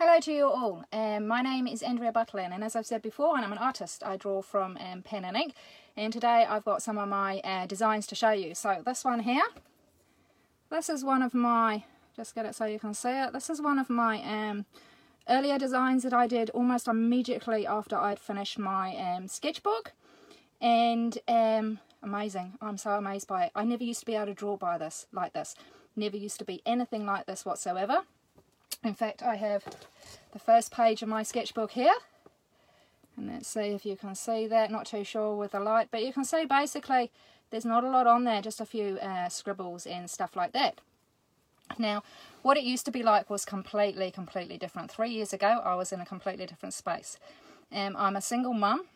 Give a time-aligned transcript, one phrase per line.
[0.00, 0.84] Hello to you all.
[0.92, 4.04] Um, my name is Andrea Butlin, and as I've said before, I'm an artist.
[4.06, 5.54] I draw from um, pen and ink,
[5.96, 8.54] and today I've got some of my uh, designs to show you.
[8.54, 9.42] So this one here,
[10.70, 11.82] this is one of my,
[12.14, 14.66] just get it so you can see it, this is one of my um,
[15.28, 19.94] earlier designs that I did almost immediately after I'd finished my um, sketchbook,
[20.60, 23.52] and um, amazing, I'm so amazed by it.
[23.52, 25.56] I never used to be able to draw by this, like this,
[25.96, 28.04] never used to be anything like this whatsoever.
[28.84, 29.64] In fact, I have
[30.32, 31.94] the first page of my sketchbook here.
[33.16, 34.70] And let's see if you can see that.
[34.70, 37.10] Not too sure with the light, but you can see basically
[37.50, 40.80] there's not a lot on there, just a few uh, scribbles and stuff like that.
[41.78, 42.02] Now,
[42.42, 44.90] what it used to be like was completely, completely different.
[44.90, 47.18] Three years ago, I was in a completely different space.
[47.72, 48.86] Um, I'm a single mum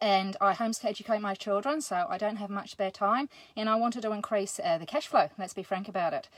[0.00, 3.74] and I homeschool educate my children, so I don't have much spare time, and I
[3.76, 6.28] wanted to increase uh, the cash flow, let's be frank about it.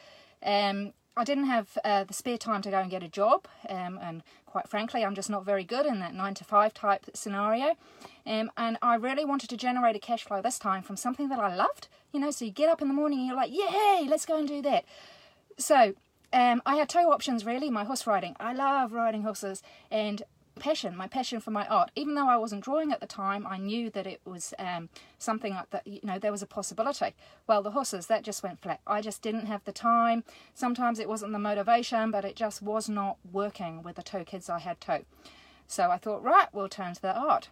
[0.42, 3.98] Um, I didn't have uh, the spare time to go and get a job, um,
[4.02, 7.76] and quite frankly, I'm just not very good in that nine to five type scenario.
[8.26, 11.38] Um, and I really wanted to generate a cash flow this time from something that
[11.38, 11.88] I loved.
[12.12, 14.38] You know, so you get up in the morning and you're like, yay, let's go
[14.38, 14.84] and do that.
[15.58, 15.94] So
[16.32, 17.70] um, I had two options really.
[17.70, 20.22] My horse riding, I love riding horses, and
[20.58, 21.90] passion, my passion for my art.
[21.96, 24.88] Even though I wasn't drawing at the time, I knew that it was um,
[25.18, 27.14] something that, you know, there was a possibility.
[27.46, 28.80] Well, the horses, that just went flat.
[28.86, 30.24] I just didn't have the time.
[30.54, 34.48] Sometimes it wasn't the motivation, but it just was not working with the two kids
[34.48, 35.04] I had too.
[35.66, 37.48] So I thought, right, we'll turn to the art.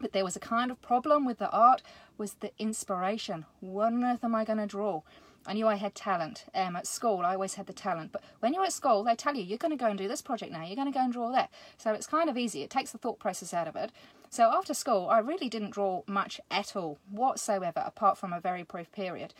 [0.00, 1.82] But there was a kind of problem with the art
[2.16, 3.46] was the inspiration.
[3.60, 5.02] What on earth am I going to draw?
[5.48, 6.44] I knew I had talent.
[6.54, 8.12] Um, at school, I always had the talent.
[8.12, 10.20] But when you're at school, they tell you, you're going to go and do this
[10.20, 10.62] project now.
[10.62, 11.50] You're going to go and draw that.
[11.78, 12.62] So it's kind of easy.
[12.62, 13.90] It takes the thought process out of it.
[14.28, 18.62] So after school, I really didn't draw much at all whatsoever, apart from a very
[18.62, 19.32] brief period.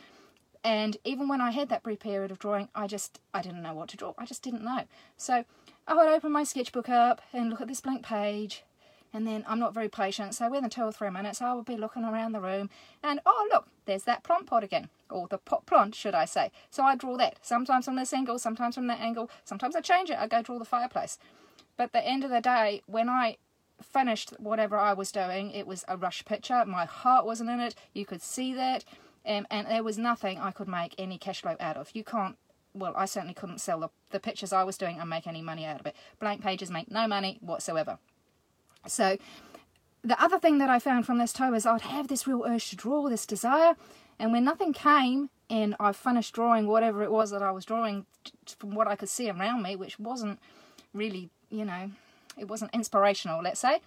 [0.63, 3.75] And even when I had that brief period of drawing, I just, I didn't know
[3.75, 4.15] what to draw.
[4.17, 4.85] I just didn't know.
[5.15, 5.45] So
[5.87, 8.63] I would open my sketchbook up and look at this blank page
[9.13, 11.77] and then I'm not very patient so within two or three minutes I will be
[11.77, 12.69] looking around the room
[13.03, 16.51] and oh look there's that plant pot again or the pot plant should I say.
[16.69, 20.09] So I draw that sometimes from this angle sometimes from that angle sometimes I change
[20.09, 21.17] it I go draw the fireplace.
[21.77, 23.37] But the end of the day when I
[23.81, 26.65] finished whatever I was doing it was a rush picture.
[26.65, 27.75] My heart wasn't in it.
[27.93, 28.83] You could see that.
[29.25, 31.91] Um, and there was nothing I could make any cash flow out of.
[31.93, 32.37] You can't
[32.73, 35.65] well, I certainly couldn't sell the, the pictures I was doing and make any money
[35.65, 35.95] out of it.
[36.19, 37.97] Blank pages make no money whatsoever.
[38.87, 39.17] So
[40.03, 42.69] the other thing that I found from this toe is I'd have this real urge
[42.69, 43.75] to draw, this desire,
[44.17, 48.05] and when nothing came and I finished drawing whatever it was that I was drawing
[48.57, 50.39] from what I could see around me, which wasn't
[50.93, 51.91] really, you know,
[52.37, 53.81] it wasn't inspirational, let's say,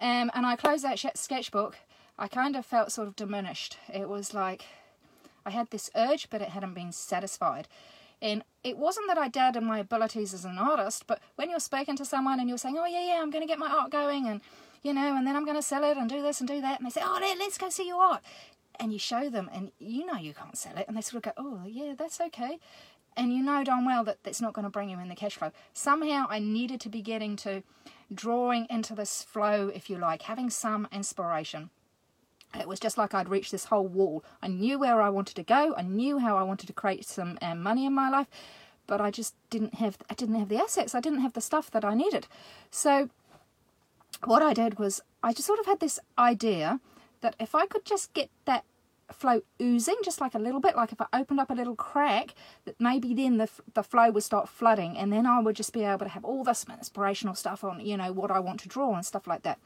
[0.00, 1.76] um, and I closed that sketchbook,
[2.18, 3.78] I kind of felt sort of diminished.
[3.92, 4.64] It was like
[5.44, 7.68] I had this urge, but it hadn't been satisfied.
[8.24, 11.94] And it wasn't that I doubted my abilities as an artist, but when you're speaking
[11.96, 14.26] to someone and you're saying, oh, yeah, yeah, I'm going to get my art going
[14.26, 14.40] and,
[14.82, 16.80] you know, and then I'm going to sell it and do this and do that.
[16.80, 18.22] And they say, oh, let's go see your art.
[18.80, 20.86] And you show them and you know you can't sell it.
[20.88, 22.58] And they sort of go, oh, yeah, that's okay.
[23.14, 25.36] And you know darn well that that's not going to bring you in the cash
[25.36, 25.52] flow.
[25.74, 27.62] Somehow I needed to be getting to
[28.12, 31.68] drawing into this flow, if you like, having some inspiration.
[32.58, 34.24] It was just like I'd reached this whole wall.
[34.42, 35.74] I knew where I wanted to go.
[35.76, 38.28] I knew how I wanted to create some um, money in my life,
[38.86, 40.94] but I just didn't have I didn't have the assets.
[40.94, 42.26] I didn't have the stuff that I needed.
[42.70, 43.10] So
[44.24, 46.80] what I did was I just sort of had this idea
[47.20, 48.64] that if I could just get that
[49.10, 52.34] flow oozing just like a little bit like if I opened up a little crack
[52.64, 55.84] that maybe then the, the flow would start flooding and then I would just be
[55.84, 58.94] able to have all this inspirational stuff on you know what I want to draw
[58.94, 59.58] and stuff like that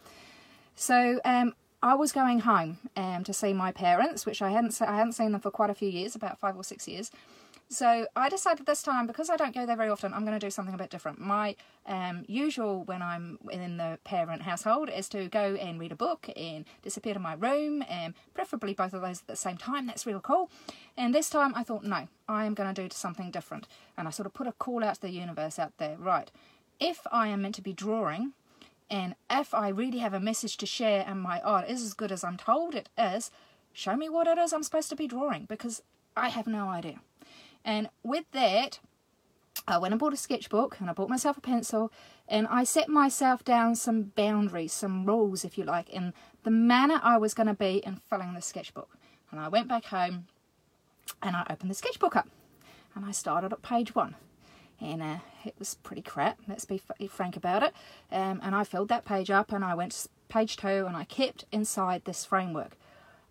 [0.75, 4.97] so um, I was going home um, to see my parents, which I hadn't I
[4.97, 7.11] hadn't seen them for quite a few years, about five or six years.
[7.71, 10.45] So I decided this time, because I don't go there very often, I'm going to
[10.45, 11.21] do something a bit different.
[11.21, 11.55] My
[11.87, 16.31] um, usual when I'm in the parent household is to go and read a book
[16.35, 19.87] and disappear to my room, and preferably both of those at the same time.
[19.87, 20.51] That's real cool.
[20.97, 23.69] And this time I thought, no, I am going to do something different.
[23.97, 25.97] And I sort of put a call out to the universe out there.
[25.99, 26.31] Right,
[26.81, 28.33] if I am meant to be drawing
[28.91, 32.11] and if I really have a message to share and my art is as good
[32.11, 33.31] as I'm told it is,
[33.73, 35.83] show me what it is I'm supposed to be drawing because
[36.17, 37.01] I have no idea.
[37.65, 38.81] And with that,
[39.67, 41.93] uh, I went and bought a sketchbook and I bought myself a pencil
[42.27, 46.15] and I set myself down some boundaries, some rules, if you like, in
[46.45, 48.97] the manner I was going to be in filling the sketchbook.
[49.31, 50.27] And I went back home
[51.23, 52.29] and I opened the sketchbook up
[52.95, 54.15] and I started at page one
[54.81, 57.73] and uh, it was pretty crap, let's be frank about it.
[58.13, 61.05] Um, and I filled that page up and I went to page two and I
[61.05, 62.77] kept inside this framework.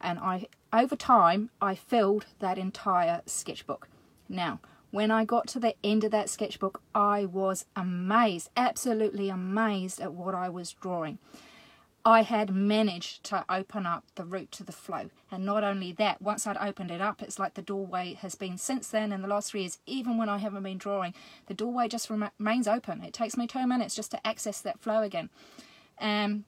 [0.01, 3.87] And I, over time, I filled that entire sketchbook.
[4.29, 4.59] Now,
[4.91, 10.13] when I got to the end of that sketchbook, I was amazed, absolutely amazed at
[10.13, 11.17] what I was drawing.
[12.05, 15.09] I had managed to open up the route to the flow.
[15.29, 18.57] And not only that, once I'd opened it up, it's like the doorway has been
[18.57, 21.13] since then in the last three years, even when I haven't been drawing,
[21.47, 23.03] the doorway just remains open.
[23.03, 25.29] It takes me two minutes just to access that flow again.
[25.99, 26.45] Um,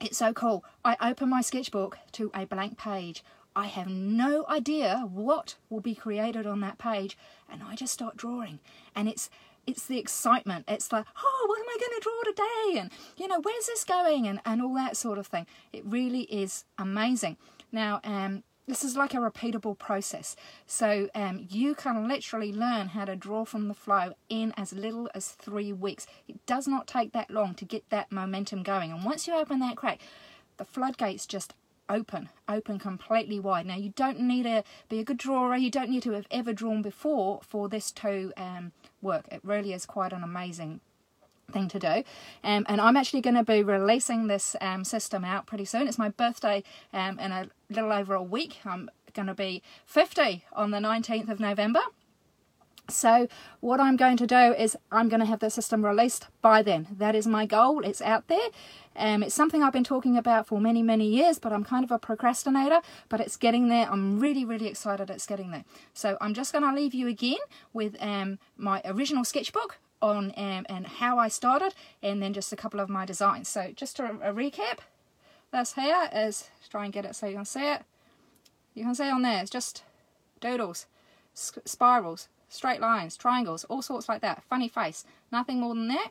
[0.00, 0.64] it's so cool.
[0.84, 3.22] I open my sketchbook to a blank page.
[3.54, 7.16] I have no idea what will be created on that page
[7.50, 8.60] and I just start drawing
[8.94, 9.30] and it's
[9.66, 13.28] it's the excitement it's like oh what am I going to draw today and you
[13.28, 17.36] know where's this going and, and all that sort of thing it really is amazing
[17.72, 20.34] now um this is like a repeatable process.
[20.66, 25.08] So um, you can literally learn how to draw from the flow in as little
[25.14, 26.06] as three weeks.
[26.26, 28.90] It does not take that long to get that momentum going.
[28.90, 30.00] And once you open that crack,
[30.56, 31.54] the floodgates just
[31.88, 33.66] open, open completely wide.
[33.66, 36.52] Now you don't need to be a good drawer, you don't need to have ever
[36.52, 38.72] drawn before for this to um,
[39.02, 39.26] work.
[39.30, 40.80] It really is quite an amazing
[41.52, 42.02] thing to do
[42.42, 45.96] um, and I'm actually going to be releasing this um, system out pretty soon it's
[45.96, 50.72] my birthday um, in a little over a week I'm going to be 50 on
[50.72, 51.80] the 19th of November
[52.88, 53.28] so
[53.60, 56.86] what I'm going to do is I'm going to have the system released by then.
[56.90, 57.84] That is my goal.
[57.84, 58.48] It's out there.
[58.94, 61.90] Um, it's something I've been talking about for many, many years, but I'm kind of
[61.90, 63.90] a procrastinator, but it's getting there.
[63.90, 65.64] I'm really, really excited it's getting there.
[65.92, 67.38] So I'm just going to leave you again
[67.72, 72.56] with um, my original sketchbook on um, and how I started, and then just a
[72.56, 73.48] couple of my designs.
[73.48, 74.78] So just a, a recap,
[75.52, 77.82] this here is, try and get it so you can see it.
[78.74, 79.84] You can see on there, it's just
[80.40, 80.86] doodles,
[81.34, 84.42] spirals, straight lines, triangles, all sorts like that.
[84.44, 86.10] Funny face, nothing more than that.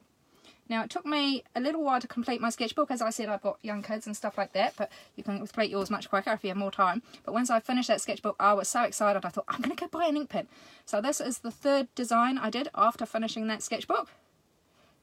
[0.68, 2.90] Now it took me a little while to complete my sketchbook.
[2.90, 5.70] As I said, I've got young kids and stuff like that, but you can complete
[5.70, 7.04] yours much quicker if you have more time.
[7.24, 9.80] But once I finished that sketchbook, I was so excited, I thought, I'm going to
[9.80, 10.48] go buy an ink pen.
[10.86, 14.10] So this is the third design I did after finishing that sketchbook.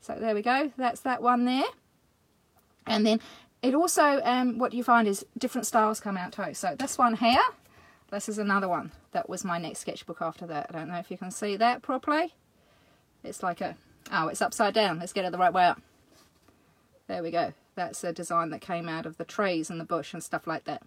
[0.00, 1.70] So there we go, that's that one there.
[2.84, 3.20] And then
[3.62, 6.54] it also, um, what you find is different styles come out too.
[6.54, 7.38] So this one here,
[8.12, 8.92] this is another one.
[9.12, 10.66] That was my next sketchbook after that.
[10.68, 12.34] I don't know if you can see that properly.
[13.24, 13.76] It's like a,
[14.12, 14.98] oh, it's upside down.
[14.98, 15.80] Let's get it the right way up.
[17.06, 17.52] There we go.
[17.74, 20.64] That's a design that came out of the trees and the bush and stuff like
[20.64, 20.82] that.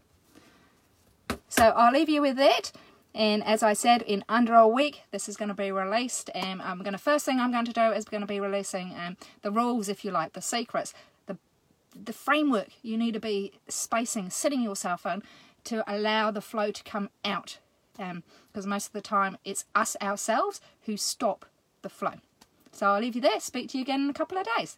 [1.50, 2.72] So I'll leave you with that.
[3.16, 6.30] And as I said, in under a week, this is going to be released.
[6.36, 8.94] And I'm going to, first thing I'm going to do is going to be releasing
[8.94, 10.94] um, the rules, if you like, the secrets,
[11.26, 11.38] the,
[11.96, 15.24] the framework you need to be spacing, sitting yourself in
[15.66, 17.60] to allow the flow to come out
[17.98, 21.46] because um, most of the time it's us ourselves who stop
[21.82, 22.16] the flow.
[22.72, 23.40] So I'll leave you there.
[23.40, 24.78] Speak to you again in a couple of days.